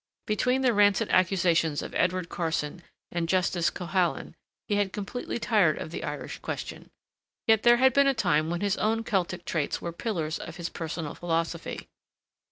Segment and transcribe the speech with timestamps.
[0.25, 4.33] Between the rancid accusations of Edward Carson and Justice Cohalan
[4.67, 6.89] he had completely tired of the Irish question;
[7.45, 10.69] yet there had been a time when his own Celtic traits were pillars of his
[10.69, 11.87] personal philosophy.